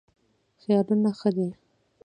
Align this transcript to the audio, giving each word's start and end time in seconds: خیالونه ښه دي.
خیالونه 0.61 1.11
ښه 1.19 1.29
دي. 1.35 1.49